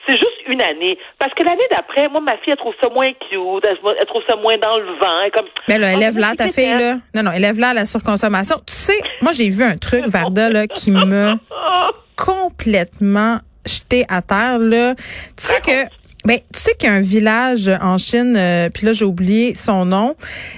c'est 0.06 0.14
juste 0.18 0.42
une 0.48 0.62
année. 0.62 0.98
Parce 1.18 1.34
que 1.34 1.44
l'année 1.44 1.64
d'après, 1.72 2.08
moi, 2.10 2.22
ma 2.22 2.38
fille, 2.38 2.52
elle 2.52 2.58
trouve 2.58 2.76
ça 2.82 2.90
moins 2.90 3.12
cute, 3.14 3.66
elle, 3.66 3.78
elle 4.00 4.06
trouve 4.06 4.22
ça 4.28 4.36
moins 4.36 4.58
dans 4.58 4.78
le 4.78 4.92
vent. 5.00 5.22
elle 5.24 5.32
comme, 5.32 5.46
Mais 5.68 5.80
là, 5.80 5.88
Ah, 5.92 5.94
élève-la, 5.94 6.30
mais 6.32 6.36
ta 6.36 6.48
fille, 6.50 6.74
là. 6.78 6.98
Non, 7.16 7.24
non, 7.24 7.32
élève-la 7.32 7.70
à 7.70 7.74
la 7.74 7.86
surconsommation. 7.86 8.58
Tu 8.68 8.74
sais, 8.74 9.02
moi, 9.22 9.32
j'ai 9.32 9.50
vu 9.50 9.64
un 9.64 9.78
truc, 9.78 10.06
Varda, 10.08 10.50
là, 10.50 10.68
qui 10.68 10.92
m'a 10.92 11.36
Ah! 11.52 11.90
complètement 12.18 13.38
jeté 13.66 14.06
à 14.10 14.22
terre, 14.22 14.60
là. 14.60 14.96
Tu 14.96 15.04
sais 15.38 15.62
que, 15.62 15.90
ben, 16.26 16.40
tu 16.54 16.60
sais 16.60 16.74
qu'il 16.78 16.90
y 16.90 16.92
a 16.92 16.96
un 16.96 17.02
village 17.02 17.70
en 17.82 17.98
Chine, 17.98 18.36
euh, 18.36 18.70
puis 18.74 18.86
là, 18.86 18.94
j'ai 18.94 19.06
oublié 19.06 19.54
son 19.56 19.86
nom, 19.86 20.16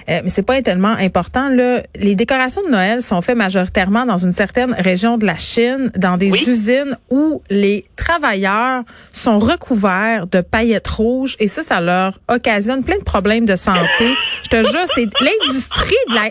euh, 0.10 0.22
mais 0.24 0.30
c'est 0.30 0.42
pas 0.42 0.62
tellement 0.62 0.96
important, 1.00 1.50
là. 1.50 1.84
Les 1.96 2.16
décorations 2.16 2.62
de 2.66 2.72
Noël 2.72 3.02
sont 3.02 3.22
faites 3.22 3.38
majoritairement 3.38 4.06
dans 4.06 4.18
une 4.18 4.32
certaine 4.34 4.74
région 4.74 5.18
de 5.18 5.26
la 5.26 5.38
Chine, 5.38 5.92
dans 5.98 6.18
des 6.18 6.32
Oui. 6.32 6.44
usines 6.48 6.98
où 7.10 7.42
les 7.50 7.86
travailleurs 7.96 8.84
sont 9.12 9.40
recouverts 9.40 10.28
de 10.28 10.42
paillettes 10.42 10.88
rouges, 10.88 11.36
et 11.40 11.48
ça, 11.48 11.64
ça 11.64 11.82
leur 11.82 12.20
occasionne 12.28 12.84
plein 12.84 12.98
de 12.98 13.04
problèmes 13.04 13.46
de 13.46 13.56
santé. 13.56 14.16
Je 14.44 14.50
te 14.50 14.64
jure, 14.70 14.86
c'est 14.96 15.08
l'industrie 15.22 15.96
de 16.10 16.16
la... 16.16 16.30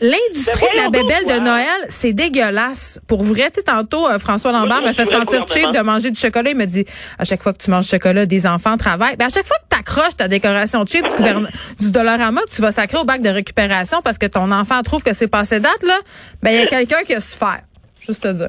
L'industrie 0.00 0.66
de 0.74 0.76
la 0.82 0.90
bébelle 0.90 1.24
de. 1.26 1.40
Noël, 1.44 1.66
c'est 1.88 2.12
dégueulasse. 2.12 2.98
Pour 3.06 3.22
vrai, 3.22 3.48
tu 3.50 3.56
sais, 3.60 3.62
tantôt, 3.62 4.08
euh, 4.08 4.18
François 4.18 4.50
Lambert 4.52 4.82
m'a 4.82 4.92
fait 4.92 5.08
sentir 5.08 5.46
cheap 5.46 5.70
de 5.72 5.80
manger 5.80 6.10
du 6.10 6.18
chocolat. 6.18 6.50
Il 6.50 6.56
me 6.56 6.64
dit, 6.66 6.84
à 7.18 7.24
chaque 7.24 7.42
fois 7.42 7.52
que 7.52 7.58
tu 7.62 7.70
manges 7.70 7.84
du 7.84 7.90
chocolat, 7.90 8.26
des 8.26 8.46
enfants 8.46 8.76
travaillent. 8.76 9.16
Ben, 9.16 9.26
à 9.26 9.28
chaque 9.28 9.46
fois 9.46 9.56
que 9.58 9.74
tu 9.74 9.78
accroches 9.78 10.16
ta 10.16 10.26
décoration 10.28 10.84
cheap 10.84 11.06
du, 11.08 11.14
gouverne- 11.14 11.48
du 11.80 11.90
Dollarama 11.92 12.40
que 12.42 12.50
tu 12.50 12.60
vas 12.60 12.72
sacrer 12.72 12.98
au 12.98 13.04
bac 13.04 13.22
de 13.22 13.28
récupération 13.30 14.00
parce 14.02 14.18
que 14.18 14.26
ton 14.26 14.50
enfant 14.50 14.82
trouve 14.82 15.02
que 15.04 15.14
c'est 15.14 15.28
passé 15.28 15.60
date, 15.60 15.82
là, 15.84 15.98
ben, 16.42 16.50
il 16.50 16.56
y 16.60 16.62
a 16.62 16.66
quelqu'un 16.66 17.02
qui 17.06 17.14
a 17.14 17.20
souffert. 17.20 17.60
Juste 18.00 18.22
te 18.22 18.32
dire. 18.32 18.48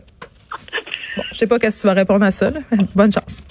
Bon, 1.18 1.24
je 1.32 1.38
sais 1.38 1.48
pas 1.48 1.60
qu'est-ce 1.60 1.78
que 1.78 1.82
tu 1.82 1.88
vas 1.88 1.94
répondre 1.94 2.26
à 2.26 2.32
ça, 2.32 2.50
là. 2.50 2.60
Bonne 2.96 3.12
chance. 3.12 3.42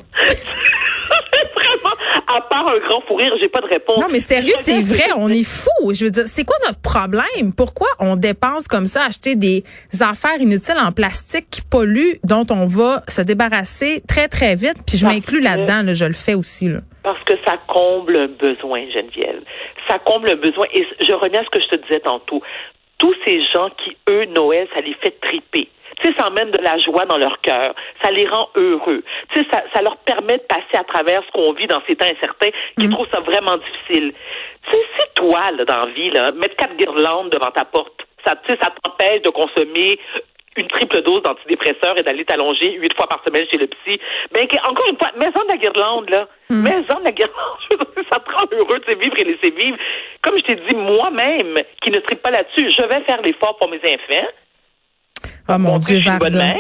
À 2.37 2.41
part 2.41 2.67
un 2.67 2.79
grand 2.81 3.01
fou 3.03 3.15
rire, 3.15 3.33
j'ai 3.41 3.49
pas 3.49 3.61
de 3.61 3.67
réponse. 3.67 4.01
Non, 4.01 4.09
mais 4.11 4.19
sérieux, 4.19 4.55
c'est 4.57 4.81
vrai, 4.81 5.13
on 5.17 5.29
est 5.29 5.49
fou. 5.49 5.93
Je 5.93 6.07
veux 6.07 6.11
dire, 6.11 6.25
c'est 6.27 6.45
quoi 6.45 6.57
notre 6.67 6.81
problème? 6.81 7.55
Pourquoi 7.57 7.87
on 8.01 8.17
dépense 8.17 8.67
comme 8.67 8.89
ça, 8.89 9.05
acheter 9.07 9.37
des 9.37 9.63
affaires 10.01 10.41
inutiles 10.41 10.79
en 10.85 10.91
plastique 10.91 11.47
qui 11.49 11.63
polluent, 11.63 12.19
dont 12.25 12.45
on 12.51 12.67
va 12.67 13.03
se 13.07 13.21
débarrasser 13.21 14.03
très, 14.09 14.27
très 14.27 14.57
vite? 14.57 14.79
Puis 14.85 14.99
je 14.99 15.07
m'inclus 15.07 15.41
là-dedans, 15.41 15.83
là, 15.85 15.95
je 15.95 16.07
le 16.07 16.13
fais 16.13 16.35
aussi. 16.35 16.69
Là. 16.69 16.81
Parce 17.05 17.23
que 17.23 17.35
ça 17.47 17.57
comble 17.69 18.17
un 18.17 18.27
besoin, 18.27 18.81
Geneviève. 18.91 19.43
Ça 19.89 20.01
comble 20.01 20.31
un 20.31 20.37
besoin. 20.37 20.67
Et 20.75 20.85
je 21.01 21.13
reviens 21.13 21.41
à 21.41 21.45
ce 21.45 21.51
que 21.51 21.61
je 21.61 21.69
te 21.69 21.77
disais 21.77 22.01
tantôt. 22.01 22.43
Tous 22.99 23.15
ces 23.25 23.41
gens 23.53 23.69
qui, 23.85 23.97
eux, 24.11 24.25
Noël, 24.35 24.67
ça 24.75 24.81
les 24.81 24.95
fait 24.95 25.15
triper. 25.21 25.69
Tu 26.00 26.08
sais, 26.08 26.14
ça 26.19 26.29
emmène 26.29 26.50
de 26.50 26.62
la 26.62 26.79
joie 26.79 27.06
dans 27.06 27.19
leur 27.19 27.41
cœur. 27.41 27.75
Ça 28.02 28.11
les 28.11 28.26
rend 28.26 28.49
heureux. 28.55 29.02
Tu 29.32 29.41
sais, 29.41 29.46
ça, 29.50 29.62
ça 29.75 29.82
leur 29.82 29.96
permet 29.99 30.38
de 30.38 30.43
passer 30.49 30.76
à 30.76 30.85
travers 30.85 31.23
ce 31.26 31.31
qu'on 31.32 31.52
vit 31.52 31.67
dans 31.67 31.82
ces 31.87 31.96
temps 31.96 32.06
incertains, 32.06 32.50
qui 32.79 32.88
trouvent 32.88 33.08
ça 33.11 33.20
vraiment 33.20 33.56
difficile. 33.56 34.12
Tu 34.64 34.73
sais, 34.73 34.85
si 34.99 35.14
toi, 35.14 35.50
là, 35.52 35.64
dans 35.64 35.87
la 35.87 35.93
vie, 35.93 36.11
là, 36.11 36.32
mettre 36.32 36.56
quatre 36.56 36.76
guirlandes 36.76 37.31
devant 37.31 37.50
ta 37.50 37.64
porte, 37.64 38.06
ça, 38.26 38.37
tu 38.37 38.52
sais, 38.52 38.58
ça 38.60 38.72
t'empêche 38.82 39.22
de 39.22 39.31
consommer 39.31 39.98
une 40.56 40.69
triple 40.69 41.03
dose 41.03 41.22
d'antidépresseurs 41.22 41.98
et 41.98 42.03
d'aller 42.03 42.24
t'allonger 42.24 42.72
huit 42.74 42.94
fois 42.94 43.08
par 43.08 43.22
semaine 43.27 43.44
chez 43.51 43.58
le 43.58 43.67
psy. 43.67 44.01
Ben, 44.32 44.46
encore 44.69 44.89
une 44.89 44.96
fois, 44.96 45.10
mets-en 45.17 45.43
de 45.43 45.48
la 45.48 45.56
guirlande, 45.56 46.10
là. 46.10 46.29
Mets-en 46.51 47.01
de 47.01 47.05
la 47.05 47.10
guirlande. 47.10 47.58
Ça 48.13 48.20
te 48.20 48.31
rend 48.31 48.46
heureux 48.53 48.79
de 48.79 48.98
vivre 48.98 49.19
et 49.19 49.24
laisser 49.24 49.51
vivre. 49.51 49.77
Comme 50.22 50.39
je 50.39 50.44
t'ai 50.44 50.55
dit, 50.55 50.77
moi-même, 50.77 51.58
qui 51.82 51.91
ne 51.91 51.98
tripe 52.01 52.22
pas 52.22 52.31
là-dessus, 52.31 52.70
je 52.70 52.82
vais 52.82 53.01
faire 53.03 53.20
l'effort 53.22 53.56
pour 53.56 53.69
mes 53.69 53.79
enfants. 53.79 54.29
Oh 55.49 55.59
mon 55.59 55.79
Dieu, 55.79 55.99
Varda. 56.01 56.55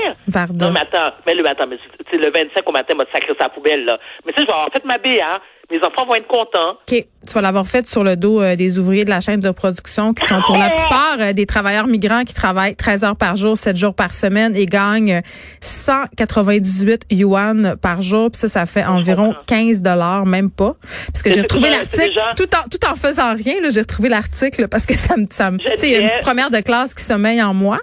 Non, 0.66 0.72
mais 0.72 0.80
attends, 0.80 1.12
mais 1.26 1.34
le, 1.34 1.46
attends, 1.48 1.66
mais 1.66 1.78
c'est 2.10 2.16
le 2.16 2.30
25 2.30 2.68
au 2.68 2.72
matin, 2.72 2.94
m'a 2.94 3.04
sacré 3.12 3.32
sa 3.38 3.48
poubelle, 3.48 3.84
là. 3.84 3.98
Mais 4.24 4.32
ça, 4.32 4.42
je 4.42 4.46
vais 4.46 4.52
avoir 4.52 4.70
fait 4.72 4.84
ma 4.84 4.98
BA. 4.98 5.40
Mes 5.70 5.78
enfants 5.78 6.06
vont 6.06 6.14
être 6.14 6.26
contents. 6.26 6.72
OK. 6.72 7.06
Tu 7.26 7.32
vas 7.32 7.40
l'avoir 7.40 7.66
fait 7.66 7.86
sur 7.86 8.04
le 8.04 8.16
dos 8.16 8.42
euh, 8.42 8.54
des 8.54 8.78
ouvriers 8.78 9.04
de 9.06 9.10
la 9.10 9.20
chaîne 9.22 9.40
de 9.40 9.50
production 9.50 10.12
qui 10.12 10.26
sont 10.26 10.42
pour 10.42 10.58
la 10.58 10.68
plupart 10.68 11.16
euh, 11.20 11.32
des 11.32 11.46
travailleurs 11.46 11.86
migrants 11.86 12.24
qui 12.24 12.34
travaillent 12.34 12.76
13 12.76 13.02
heures 13.04 13.16
par 13.16 13.36
jour, 13.36 13.56
7 13.56 13.74
jours 13.76 13.94
par 13.94 14.12
semaine 14.12 14.54
et 14.54 14.66
gagnent 14.66 15.22
198 15.62 17.06
yuan 17.10 17.76
par 17.80 18.02
jour. 18.02 18.30
Puis 18.30 18.40
ça, 18.40 18.48
ça 18.48 18.66
fait 18.66 18.84
environ 18.84 19.28
comprends. 19.28 19.42
15 19.46 19.80
dollars, 19.82 20.26
même 20.26 20.50
pas. 20.50 20.74
Parce 21.06 21.22
que 21.22 21.32
j'ai 21.34 21.40
retrouvé 21.42 21.70
l'article 21.70 22.08
déjà- 22.08 22.32
tout 22.36 22.48
en 22.54 22.68
tout 22.68 22.84
en 22.86 22.94
faisant 22.96 23.34
rien. 23.34 23.60
là, 23.62 23.70
J'ai 23.70 23.80
retrouvé 23.80 24.10
l'article 24.10 24.68
parce 24.68 24.84
que 24.84 24.94
ça 24.98 25.16
me, 25.16 25.24
ça 25.30 25.50
me 25.50 25.56
tu 25.58 25.64
sais, 25.78 25.86
il 25.88 25.92
y 25.92 25.96
a 25.96 26.00
une 26.00 26.08
petite 26.08 26.22
première 26.22 26.50
de 26.50 26.60
classe 26.60 26.94
qui 26.94 27.02
sommeille 27.02 27.42
en 27.42 27.54
moi. 27.54 27.78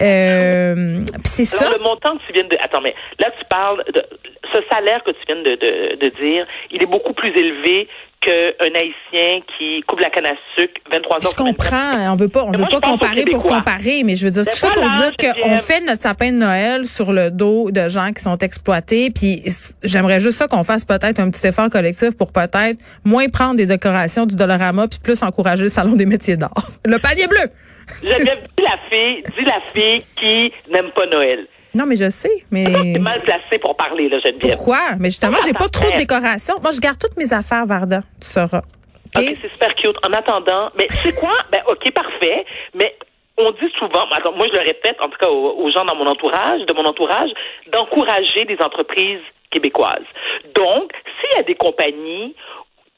Euh, 0.00 1.00
puis 1.04 1.20
c'est 1.24 1.44
ça. 1.44 1.68
Le 1.70 1.82
montant 1.82 2.16
que 2.16 2.22
tu 2.26 2.32
viens 2.32 2.44
de... 2.44 2.56
Attends, 2.60 2.80
mais 2.80 2.94
là, 3.18 3.28
tu 3.38 3.44
parles 3.46 3.82
de... 3.92 4.02
Ce 4.54 4.60
salaire 4.72 5.02
que 5.04 5.10
tu 5.10 5.18
viens 5.26 5.36
de, 5.42 5.50
de, 5.50 5.96
de 6.06 6.08
dire, 6.22 6.46
il 6.70 6.82
est 6.82 6.86
beaucoup 6.86 7.07
plus 7.14 7.30
élevé 7.30 7.88
qu'un 8.20 8.74
Haïtien 8.74 9.40
qui 9.56 9.80
coupe 9.86 10.00
la 10.00 10.10
canne 10.10 10.26
à 10.26 10.34
sucre 10.56 10.74
23 10.90 11.16
heures 11.16 11.22
Je 11.22 11.28
sur 11.28 11.44
24. 11.44 11.56
comprends. 11.56 12.12
On 12.12 12.16
veut 12.16 12.28
pas, 12.28 12.42
on 12.44 12.50
veut 12.50 12.58
moi, 12.58 12.68
pas 12.68 12.80
comparer 12.80 13.24
pour 13.24 13.44
comparer, 13.44 14.02
mais 14.04 14.16
je 14.16 14.24
veux 14.24 14.30
dire 14.32 14.42
Ben 14.44 14.50
tout 14.50 14.58
ça 14.58 14.70
pour 14.70 14.82
dire 14.82 15.12
qu'on 15.16 15.58
fait 15.58 15.80
notre 15.80 16.02
sapin 16.02 16.32
de 16.32 16.36
Noël 16.38 16.84
sur 16.84 17.12
le 17.12 17.30
dos 17.30 17.70
de 17.70 17.88
gens 17.88 18.12
qui 18.12 18.22
sont 18.22 18.36
exploités. 18.38 19.10
Puis 19.10 19.42
j'aimerais 19.84 20.18
juste 20.20 20.38
ça 20.38 20.48
qu'on 20.48 20.64
fasse 20.64 20.84
peut-être 20.84 21.20
un 21.20 21.30
petit 21.30 21.46
effort 21.46 21.70
collectif 21.70 22.16
pour 22.16 22.32
peut-être 22.32 22.78
moins 23.04 23.28
prendre 23.28 23.54
des 23.56 23.66
décorations 23.66 24.26
du 24.26 24.34
Dollarama 24.34 24.88
puis 24.88 24.98
plus 25.02 25.22
encourager 25.22 25.62
le 25.64 25.68
salon 25.68 25.94
des 25.94 26.06
métiers 26.06 26.36
d'art. 26.36 26.52
Le 26.84 26.98
panier 26.98 27.26
bleu. 27.28 27.50
Geneviève, 28.02 28.42
dis 28.56 28.64
la 28.64 28.78
fille, 28.90 29.22
dis 29.38 29.44
la 29.44 29.60
fille 29.72 30.02
qui 30.16 30.52
n'aime 30.72 30.90
pas 30.94 31.06
Noël. 31.06 31.46
Non, 31.74 31.86
mais 31.86 31.96
je 31.96 32.08
sais, 32.08 32.44
mais 32.50 32.64
T'es 32.92 32.98
mal 32.98 33.22
placé 33.22 33.58
pour 33.60 33.76
parler, 33.76 34.08
là, 34.08 34.18
Geneviève. 34.20 34.56
pourquoi? 34.56 34.96
Mais 34.98 35.08
justement, 35.08 35.38
j'ai 35.44 35.52
pas 35.52 35.68
trop 35.68 35.90
de 35.90 35.96
décorations. 35.96 36.54
Moi, 36.62 36.72
je 36.72 36.80
garde 36.80 36.98
toutes 36.98 37.16
mes 37.16 37.32
affaires 37.32 37.66
Varda, 37.66 38.00
tu 38.20 38.26
sauras. 38.26 38.62
OK, 39.16 39.24
c'est 39.42 39.50
super 39.52 39.74
cute. 39.74 39.96
En 40.06 40.12
attendant, 40.12 40.70
mais 40.76 40.86
c'est 40.90 41.14
quoi? 41.18 41.34
Ben, 41.50 41.62
OK, 41.68 41.90
parfait. 41.92 42.44
Mais 42.74 42.94
on 43.38 43.50
dit 43.52 43.72
souvent, 43.78 44.04
attends, 44.10 44.32
moi 44.32 44.46
je 44.52 44.58
le 44.58 44.64
répète, 44.64 44.96
en 45.00 45.08
tout 45.08 45.18
cas 45.18 45.28
aux, 45.28 45.70
gens 45.70 45.84
dans 45.84 45.94
mon 45.94 46.06
entourage, 46.06 46.62
de 46.66 46.74
mon 46.74 46.84
entourage, 46.84 47.30
d'encourager 47.72 48.44
des 48.44 48.58
entreprises 48.62 49.20
québécoises. 49.50 50.06
Donc, 50.54 50.92
s'il 51.20 51.38
y 51.38 51.40
a 51.40 51.44
des 51.44 51.54
compagnies 51.54 52.34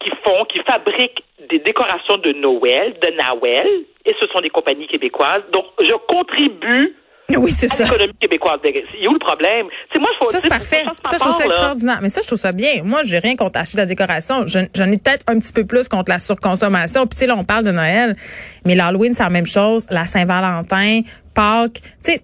qui 0.00 0.10
font, 0.24 0.44
qui 0.46 0.58
fabriquent 0.60 1.22
des 1.50 1.58
décorations 1.58 2.16
de 2.16 2.32
Noël, 2.32 2.94
de 3.00 3.10
Noël, 3.10 3.68
et 4.06 4.14
ce 4.18 4.26
sont 4.28 4.40
des 4.40 4.48
compagnies 4.48 4.86
québécoises, 4.86 5.42
donc 5.52 5.66
je 5.80 5.94
contribue 6.08 6.96
oui, 7.38 7.50
c'est 7.50 7.68
ça. 7.68 7.84
L'économie 7.84 8.14
québécoise. 8.20 8.60
Il 8.64 9.02
y 9.02 9.06
a 9.06 9.10
où 9.10 9.12
le 9.12 9.18
problème? 9.18 9.66
moi, 9.98 10.08
je 10.22 10.28
ça, 10.32 10.40
c'est 10.40 10.48
parfait. 10.48 10.84
Ça, 11.04 11.16
je 11.16 11.18
trouve 11.18 11.36
ça 11.36 11.44
extraordinaire. 11.44 11.98
Mais 12.02 12.08
ça, 12.08 12.20
je 12.22 12.26
trouve 12.26 12.38
ça 12.38 12.52
bien. 12.52 12.82
Moi, 12.84 13.02
j'ai 13.04 13.18
rien 13.18 13.36
contre 13.36 13.58
acheter 13.58 13.76
de 13.76 13.82
la 13.82 13.86
décoration. 13.86 14.46
J'en 14.46 14.90
ai 14.90 14.98
peut-être 14.98 15.24
un 15.26 15.38
petit 15.38 15.52
peu 15.52 15.64
plus 15.64 15.88
contre 15.88 16.10
la 16.10 16.18
surconsommation. 16.18 17.02
Puis, 17.06 17.10
tu 17.10 17.16
sais, 17.18 17.26
là, 17.26 17.36
on 17.36 17.44
parle 17.44 17.64
de 17.64 17.72
Noël. 17.72 18.16
Mais 18.64 18.74
l'Halloween, 18.74 19.14
c'est 19.14 19.22
la 19.22 19.30
même 19.30 19.46
chose. 19.46 19.86
La 19.90 20.06
Saint-Valentin, 20.06 21.02
Pâques. 21.34 21.80
Tu 21.82 22.12
sais, 22.12 22.22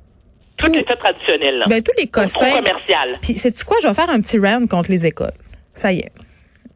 tout 0.56 0.72
est 0.72 0.84
traditionnel, 0.84 1.58
là. 1.58 1.66
Ben, 1.68 1.82
tous 1.82 1.92
les 1.98 2.06
cossins. 2.06 2.50
commercial. 2.50 3.18
Puis, 3.20 3.36
sais-tu 3.36 3.64
quoi? 3.64 3.76
Je 3.82 3.88
vais 3.88 3.94
faire 3.94 4.10
un 4.10 4.20
petit 4.20 4.38
rant 4.38 4.66
contre 4.66 4.90
les 4.90 5.06
écoles. 5.06 5.34
Ça 5.75 5.92
y 5.92 5.98
est. 5.98 6.12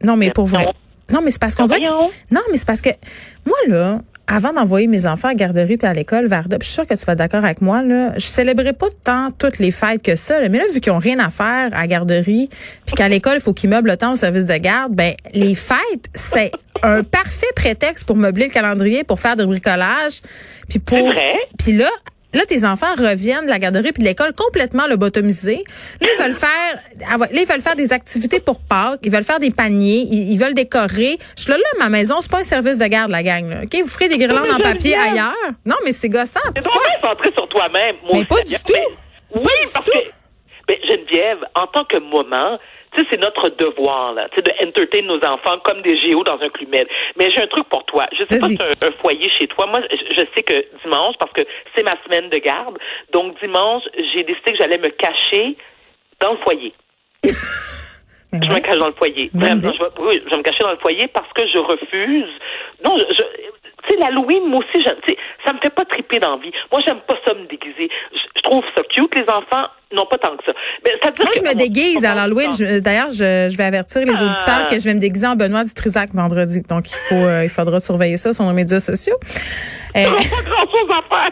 Non, 0.03 0.15
mais 0.15 0.31
pour 0.31 0.45
vrai. 0.45 0.67
Non, 1.09 1.21
mais 1.21 1.31
c'est 1.31 1.41
parce 1.41 1.55
qu'on 1.55 1.65
Non, 1.65 2.41
mais 2.51 2.57
c'est 2.57 2.67
parce 2.67 2.81
que 2.81 2.89
moi, 3.45 3.57
là, 3.67 3.99
avant 4.27 4.53
d'envoyer 4.53 4.87
mes 4.87 5.05
enfants 5.05 5.27
à 5.27 5.31
la 5.31 5.35
garderie 5.35 5.77
puis 5.77 5.87
à 5.87 5.93
l'école, 5.93 6.27
Varda, 6.27 6.57
je 6.59 6.65
suis 6.65 6.73
sûre 6.73 6.87
que 6.87 6.93
tu 6.93 7.05
vas 7.05 7.13
être 7.13 7.19
d'accord 7.19 7.43
avec 7.43 7.61
moi, 7.61 7.81
là, 7.83 8.13
je 8.15 8.25
célébrais 8.25 8.73
pas 8.73 8.87
tant 9.03 9.31
toutes 9.31 9.59
les 9.59 9.71
fêtes 9.71 10.01
que 10.01 10.15
ça. 10.15 10.39
mais 10.49 10.57
là, 10.57 10.65
vu 10.73 10.79
qu'ils 10.79 10.91
ont 10.91 10.97
rien 10.97 11.19
à 11.19 11.29
faire 11.29 11.69
à 11.73 11.81
la 11.81 11.87
garderie, 11.87 12.49
puis 12.85 12.95
qu'à 12.95 13.09
l'école, 13.09 13.35
il 13.35 13.41
faut 13.41 13.53
qu'ils 13.53 13.69
meublent 13.69 13.89
le 13.89 13.97
temps 13.97 14.13
au 14.13 14.15
service 14.15 14.45
de 14.45 14.57
garde, 14.57 14.93
ben 14.93 15.13
les 15.33 15.55
fêtes, 15.55 16.07
c'est 16.13 16.51
un 16.83 17.03
parfait 17.03 17.47
prétexte 17.55 18.05
pour 18.05 18.15
meubler 18.15 18.45
le 18.45 18.51
calendrier, 18.51 19.03
pour 19.03 19.19
faire 19.19 19.35
du 19.35 19.45
bricolage, 19.45 20.21
puis 20.69 20.79
pour... 20.79 21.11
Puis 21.57 21.73
là, 21.73 21.89
Là, 22.33 22.45
tes 22.45 22.65
enfants 22.65 22.93
reviennent 22.97 23.45
de 23.45 23.49
la 23.49 23.59
garderie 23.59 23.91
puis 23.91 24.03
de 24.03 24.07
l'école 24.07 24.33
complètement 24.33 24.87
lobotomisés. 24.87 25.63
Là, 25.99 26.07
ils 26.17 26.23
veulent 26.23 26.33
faire, 26.33 26.79
ah 27.09 27.17
là, 27.17 27.27
ils 27.31 27.45
veulent 27.45 27.61
faire 27.61 27.75
des 27.75 27.91
activités 27.93 28.39
pour 28.39 28.59
Pâques. 28.59 28.99
Ils 29.03 29.11
veulent 29.11 29.23
faire 29.23 29.39
des 29.39 29.51
paniers. 29.51 30.07
Ils, 30.09 30.37
veulent 30.37 30.53
décorer. 30.53 31.19
Je 31.35 31.43
suis 31.43 31.51
là, 31.51 31.57
là, 31.57 31.63
ma 31.79 31.89
maison, 31.89 32.21
c'est 32.21 32.31
pas 32.31 32.39
un 32.39 32.43
service 32.43 32.77
de 32.77 32.85
garde, 32.85 33.11
la 33.11 33.23
gang, 33.23 33.49
là. 33.49 33.61
OK? 33.63 33.81
Vous 33.81 33.89
ferez 33.89 34.09
des 34.09 34.17
guirlandes 34.17 34.51
en 34.51 34.59
papier 34.59 34.95
ailleurs? 34.95 35.33
Non, 35.65 35.75
mais 35.83 35.91
c'est 35.91 36.09
gossant. 36.09 36.39
C'est 36.55 36.63
trop 36.63 36.79
centré 37.01 37.31
sur 37.33 37.47
toi-même. 37.49 37.95
Mais 38.13 38.25
pas 38.25 38.43
du 38.43 38.55
tout. 38.55 38.73
Oui, 39.35 39.43
parce 39.73 39.89
que, 39.89 39.91
mais 39.95 40.20
Geneviève, 40.91 41.45
en 41.55 41.67
tant 41.67 41.83
que 41.85 41.97
maman, 41.99 42.59
tu 42.93 43.01
sais, 43.01 43.07
c'est 43.11 43.21
notre 43.21 43.49
devoir, 43.49 44.13
là, 44.13 44.27
tu 44.29 44.35
sais, 44.37 44.41
de 44.41 44.67
entertain 44.67 45.01
nos 45.03 45.19
enfants 45.25 45.59
comme 45.63 45.81
des 45.81 45.97
géos 45.97 46.23
dans 46.23 46.39
un 46.41 46.49
clumet. 46.49 46.85
Mais 47.17 47.29
j'ai 47.31 47.41
un 47.41 47.47
truc 47.47 47.67
pour 47.69 47.85
toi. 47.85 48.05
Je 48.11 48.25
sais 48.29 48.39
pas 48.39 48.47
si 48.47 48.57
tu 48.57 48.63
as 48.63 48.87
un, 48.87 48.91
foyer 49.01 49.29
chez 49.39 49.47
toi. 49.47 49.65
Moi, 49.67 49.81
je, 49.89 50.23
sais 50.35 50.43
que 50.43 50.65
dimanche, 50.83 51.15
parce 51.17 51.31
que 51.31 51.41
c'est 51.75 51.83
ma 51.83 51.95
semaine 52.03 52.29
de 52.29 52.37
garde, 52.37 52.77
donc 53.13 53.39
dimanche, 53.39 53.83
j'ai 54.13 54.23
décidé 54.23 54.51
que 54.51 54.57
j'allais 54.57 54.77
me 54.77 54.89
cacher 54.89 55.55
dans 56.19 56.33
le 56.33 56.37
foyer. 56.39 56.73
je 57.23 58.49
me 58.49 58.59
cache 58.59 58.77
dans 58.77 58.87
le 58.87 58.93
foyer. 58.93 59.29
Vraiment, 59.33 59.71
je, 59.71 60.01
oui, 60.01 60.21
je 60.25 60.29
vais 60.29 60.37
me 60.37 60.43
cacher 60.43 60.63
dans 60.63 60.71
le 60.71 60.77
foyer 60.77 61.07
parce 61.07 61.31
que 61.33 61.47
je 61.47 61.59
refuse. 61.59 62.29
Non, 62.83 62.97
je, 62.97 63.23
tu 63.83 63.89
sais, 63.89 63.97
l'Halloween, 63.97 64.47
moi 64.47 64.59
aussi, 64.59 64.83
sais, 64.83 65.17
ça 65.45 65.53
me 65.53 65.59
fait 65.59 65.73
pas 65.73 65.85
triper 65.85 66.19
d'envie. 66.19 66.51
Moi, 66.71 66.81
j'aime 66.85 67.01
pas 67.01 67.15
ça 67.25 67.33
me 67.33 67.45
déguiser. 67.45 67.89
Je, 68.13 68.41
trouve 68.41 68.63
ça 68.75 68.83
cute, 68.83 69.15
les 69.15 69.29
enfants. 69.29 69.67
Non, 69.93 70.05
pas 70.05 70.17
tant 70.17 70.35
que 70.37 70.43
ça. 70.45 70.53
Mais 70.85 70.91
ça 71.01 71.11
Moi, 71.23 71.33
je 71.35 71.41
me 71.41 71.55
déguise 71.55 72.05
à 72.05 72.15
l'Halloween. 72.15 72.51
D'ailleurs, 72.81 73.09
je, 73.09 73.49
je, 73.51 73.57
vais 73.57 73.63
avertir 73.63 74.01
les 74.01 74.11
auditeurs 74.11 74.67
que 74.69 74.79
je 74.79 74.85
vais 74.85 74.93
me 74.93 74.99
déguiser 74.99 75.27
en 75.27 75.35
Benoît 75.35 75.63
du 75.63 75.73
Trisac 75.73 76.11
vendredi. 76.13 76.61
Donc, 76.61 76.89
il 76.89 76.95
faut, 77.09 77.15
euh, 77.15 77.43
il 77.43 77.49
faudra 77.49 77.79
surveiller 77.79 78.17
ça 78.17 78.33
sur 78.33 78.43
nos 78.45 78.53
médias 78.53 78.79
sociaux. 78.79 79.17
Euh, 79.93 80.05
pas 80.05 80.09
grand-chose 80.45 80.89
à 80.89 81.01
faire. 81.09 81.31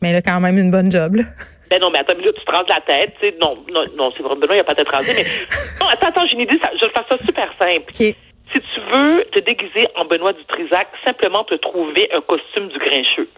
Mais 0.00 0.14
là, 0.14 0.22
quand 0.22 0.40
même, 0.40 0.56
une 0.56 0.70
bonne 0.70 0.90
job, 0.90 1.16
là. 1.16 1.24
Ben 1.70 1.78
non, 1.78 1.90
mais 1.90 1.98
attends, 1.98 2.14
là, 2.14 2.32
tu 2.32 2.42
te 2.42 2.50
rases 2.50 2.64
la 2.66 2.80
tête, 2.80 3.12
tu 3.20 3.28
sais. 3.28 3.34
Non, 3.38 3.58
non, 3.70 3.84
non, 3.98 4.10
c'est 4.16 4.22
vrai, 4.22 4.34
Benoît, 4.36 4.56
il 4.56 4.60
a 4.60 4.64
pas 4.64 4.74
tête 4.74 4.88
rasée, 4.88 5.12
mais. 5.14 5.24
Non, 5.78 5.88
attends, 5.88 6.08
attends, 6.08 6.26
j'ai 6.26 6.32
une 6.32 6.40
idée, 6.40 6.58
ça, 6.62 6.70
je 6.80 6.86
vais 6.86 6.92
faire 6.92 7.04
ça 7.06 7.18
super 7.26 7.52
simple. 7.60 7.92
Si 7.92 8.14
tu 8.54 8.80
veux 8.90 9.24
te 9.24 9.40
déguiser 9.40 9.88
en 9.96 10.06
Benoît 10.06 10.32
du 10.32 10.42
Trisac, 10.46 10.88
simplement 11.04 11.44
te 11.44 11.54
trouver 11.56 12.08
un 12.14 12.22
costume 12.22 12.68
du 12.68 12.78
grincheux 12.78 13.28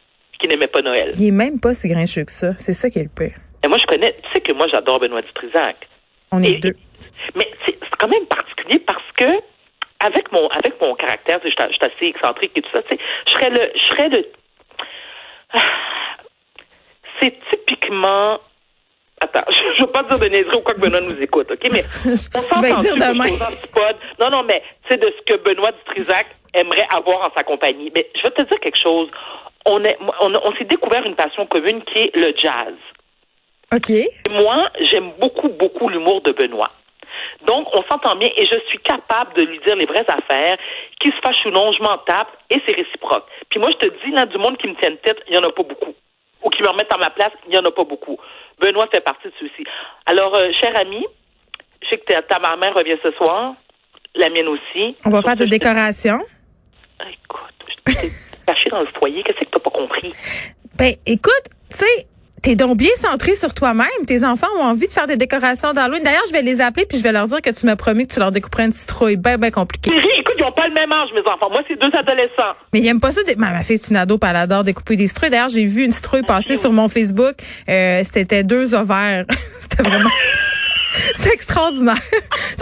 qui 0.40 0.46
n'aimait 0.46 0.68
pas 0.68 0.82
Noël. 0.82 1.10
Il 1.18 1.26
est 1.26 1.32
même 1.32 1.58
pas 1.58 1.74
si 1.74 1.88
grincheux 1.88 2.24
que 2.24 2.32
ça. 2.32 2.52
C'est 2.58 2.72
ça 2.72 2.90
qui 2.90 3.00
est 3.00 3.02
le 3.02 3.08
pire. 3.08 3.34
Moi, 3.70 3.78
je 3.78 3.86
connais. 3.86 4.12
Tu 4.24 4.32
sais 4.34 4.40
que 4.40 4.52
moi, 4.52 4.66
j'adore 4.66 4.98
Benoît 4.98 5.22
du 5.22 5.32
Trisac. 5.32 5.76
On 6.32 6.42
est 6.42 6.56
deux. 6.56 6.74
Mais 7.36 7.48
c'est 7.64 7.78
quand 7.98 8.08
même 8.08 8.26
particulier 8.26 8.80
parce 8.80 9.04
que 9.16 9.30
avec 10.04 10.32
mon 10.32 10.48
avec 10.48 10.80
mon 10.80 10.94
caractère, 10.96 11.38
je 11.44 11.50
suis 11.50 11.56
assez 11.80 12.06
excentrique 12.06 12.50
et 12.56 12.62
tout 12.62 12.70
ça, 12.72 12.82
tu 12.82 12.96
sais, 12.96 13.02
je 13.28 13.32
serais 13.32 13.50
le 13.50 13.62
je 13.74 13.94
serais 13.94 14.08
le 14.08 14.26
c'est 17.20 17.38
typiquement 17.50 18.40
Attends, 19.22 19.44
je 19.50 19.82
ne 19.82 19.86
veux 19.86 19.92
pas 19.92 20.02
dire 20.02 20.18
de 20.18 20.26
niaiserie 20.34 20.56
ou 20.56 20.62
quoi 20.62 20.74
que 20.74 20.80
Benoît 20.80 21.00
nous 21.02 21.20
écoute, 21.22 21.50
OK? 21.52 21.68
Mais 21.70 21.84
on 22.56 22.60
vais 22.60 22.74
dire 22.80 22.96
demain. 22.96 23.26
Non, 24.18 24.30
non, 24.30 24.42
mais 24.42 24.62
c'est 24.88 24.96
de 24.96 25.12
ce 25.16 25.32
que 25.32 25.38
Benoît 25.42 25.72
Dutrisac 25.72 26.26
aimerait 26.54 26.88
avoir 26.92 27.28
en 27.28 27.30
sa 27.36 27.44
compagnie. 27.44 27.92
Mais 27.94 28.08
je 28.16 28.22
vais 28.22 28.30
te 28.30 28.42
dire 28.42 28.58
quelque 28.60 28.80
chose. 28.82 29.10
On, 29.66 29.84
est, 29.84 29.98
on, 30.22 30.32
on 30.32 30.56
s'est 30.56 30.64
découvert 30.64 31.04
une 31.04 31.16
passion 31.16 31.46
commune 31.46 31.82
qui 31.84 31.98
est 31.98 32.16
le 32.16 32.32
jazz. 32.34 32.74
OK. 33.72 33.92
moi, 34.30 34.68
j'aime 34.90 35.12
beaucoup, 35.20 35.48
beaucoup 35.48 35.88
l'humour 35.88 36.22
de 36.22 36.32
Benoît. 36.32 36.72
Donc, 37.46 37.68
on 37.72 37.82
s'entend 37.84 38.16
bien 38.16 38.28
et 38.36 38.44
je 38.44 38.58
suis 38.68 38.78
capable 38.80 39.34
de 39.34 39.44
lui 39.44 39.60
dire 39.64 39.76
les 39.76 39.86
vraies 39.86 40.04
affaires. 40.08 40.56
Qui 41.00 41.08
se 41.08 41.16
fâche 41.22 41.46
ou 41.46 41.50
non, 41.50 41.72
je 41.72 41.82
m'en 41.82 41.98
tape 41.98 42.28
et 42.50 42.60
c'est 42.66 42.74
réciproque. 42.74 43.26
Puis 43.48 43.60
moi, 43.60 43.70
je 43.72 43.86
te 43.86 44.04
dis, 44.04 44.12
là, 44.12 44.26
du 44.26 44.38
monde 44.38 44.58
qui 44.58 44.66
me 44.66 44.74
tienne 44.74 44.96
tête, 44.98 45.18
il 45.28 45.32
n'y 45.32 45.38
en 45.38 45.48
a 45.48 45.52
pas 45.52 45.62
beaucoup. 45.62 45.94
Ou 46.42 46.50
qui 46.50 46.62
me 46.62 46.68
remettent 46.68 46.92
à 46.92 46.98
ma 46.98 47.10
place, 47.10 47.32
il 47.46 47.50
n'y 47.50 47.58
en 47.58 47.64
a 47.64 47.70
pas 47.70 47.84
beaucoup. 47.84 48.18
Benoît 48.60 48.88
fait 48.92 49.00
partie 49.02 49.28
de 49.28 49.32
ceux-ci. 49.40 49.64
Alors, 50.06 50.34
euh, 50.34 50.50
cher 50.60 50.76
ami, 50.76 51.06
je 51.82 51.88
sais 51.88 51.98
que 51.98 52.12
ta, 52.12 52.22
ta 52.22 52.38
mère 52.56 52.74
revient 52.74 52.96
ce 53.02 53.12
soir, 53.12 53.54
la 54.14 54.28
mienne 54.30 54.48
aussi. 54.48 54.96
On 55.04 55.10
va 55.10 55.22
faire 55.22 55.36
des 55.36 55.46
décorations. 55.46 56.20
Écoute, 57.00 57.54
je 57.68 57.92
t'ai 57.92 58.10
caché 58.46 58.70
dans 58.70 58.80
le 58.80 58.88
foyer. 58.98 59.22
Qu'est-ce 59.22 59.38
que 59.38 59.44
tu 59.44 59.50
n'as 59.54 59.62
pas 59.62 59.70
compris? 59.70 60.12
Ben, 60.76 60.94
écoute, 61.06 61.48
tu 61.70 61.78
sais, 61.78 62.06
T'es 62.42 62.54
donc 62.54 62.78
bien 62.78 62.90
centré 62.96 63.34
sur 63.34 63.52
toi-même. 63.52 63.86
Tes 64.06 64.24
enfants 64.24 64.46
ont 64.58 64.62
envie 64.62 64.86
de 64.86 64.92
faire 64.92 65.06
des 65.06 65.16
décorations 65.16 65.72
d'Halloween. 65.74 66.02
D'ailleurs, 66.02 66.24
je 66.28 66.32
vais 66.32 66.40
les 66.40 66.60
appeler 66.62 66.86
puis 66.86 66.96
je 66.96 67.02
vais 67.02 67.12
leur 67.12 67.26
dire 67.26 67.42
que 67.42 67.50
tu 67.50 67.66
m'as 67.66 67.76
promis 67.76 68.06
que 68.06 68.14
tu 68.14 68.20
leur 68.20 68.32
découperais 68.32 68.64
une 68.64 68.72
citrouille. 68.72 69.16
Ben, 69.16 69.36
ben 69.36 69.50
compliqué. 69.50 69.90
écoute, 69.90 70.34
ils 70.38 70.42
n'ont 70.42 70.52
pas 70.52 70.66
le 70.66 70.72
même 70.72 70.90
âge, 70.90 71.10
mes 71.14 71.20
enfants. 71.20 71.50
Moi, 71.50 71.60
c'est 71.68 71.78
deux 71.78 71.90
adolescents. 71.94 72.56
Mais 72.72 72.78
ils 72.78 72.84
n'aiment 72.84 73.00
pas 73.00 73.12
ça. 73.12 73.20
Ma, 73.36 73.50
ma 73.50 73.62
fille, 73.62 73.76
c'est 73.76 73.90
une 73.90 73.96
ado, 73.96 74.16
puis 74.16 74.30
elle 74.30 74.36
adore 74.36 74.64
découper 74.64 74.96
des 74.96 75.06
citrouilles. 75.06 75.30
D'ailleurs, 75.30 75.50
j'ai 75.50 75.66
vu 75.66 75.84
une 75.84 75.92
citrouille 75.92 76.22
passer 76.22 76.56
sur 76.56 76.72
mon 76.72 76.88
Facebook. 76.88 77.34
Euh, 77.68 78.00
c'était 78.04 78.42
deux 78.42 78.74
ovaires. 78.74 79.26
C'était 79.60 79.82
vraiment... 79.82 80.08
C'est 81.14 81.32
extraordinaire. 81.32 82.00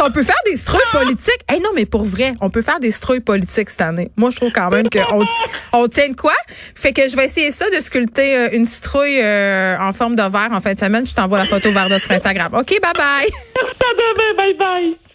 on 0.03 0.11
peut 0.11 0.23
faire 0.23 0.37
des 0.47 0.57
strouilles 0.57 0.81
politiques. 0.93 1.41
Eh 1.55 1.61
non, 1.61 1.71
mais 1.75 1.87
pour 1.87 2.05
vrai, 2.05 2.33
on 2.41 2.51
peut 2.51 2.63
faire 2.63 2.81
des 2.81 2.91
strouilles 2.91 3.21
politiques 3.21 3.71
cette 3.71 3.81
année. 3.81 4.11
Moi, 4.17 4.31
je 4.31 4.37
trouve 4.37 4.51
quand 4.53 4.71
même 4.71 4.89
qu'on 4.91 5.25
on 5.73 5.89
tient 5.89 6.09
de 6.09 6.17
quoi? 6.17 6.35
Fait 6.75 6.93
que 6.93 7.09
je 7.09 7.17
vais 7.17 7.25
essayer 7.25 7.51
ça, 7.51 7.69
de 7.71 7.77
sculpter 7.77 8.37
euh, 8.37 8.49
une 8.53 8.65
citrouille 8.65 9.21
euh, 9.23 9.77
en 9.79 9.93
forme 9.93 10.17
de 10.17 10.23
verre 10.23 10.51
en 10.53 10.61
fin 10.61 10.75
de 10.75 10.79
semaine. 10.79 11.07
je 11.07 11.15
t'envoie 11.15 11.39
la 11.39 11.47
photo 11.47 11.73
vers 11.73 12.01
sur 12.01 12.13
Instagram. 12.13 12.55
OK, 12.55 12.79
bye 12.81 12.93
bye. 12.95 13.29
bye 14.37 14.55
bye. 14.55 15.08